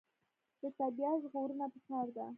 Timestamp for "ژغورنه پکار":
1.23-2.07